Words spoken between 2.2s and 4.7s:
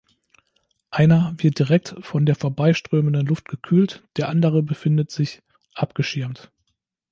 der vorbei strömenden Luft gekühlt, der andere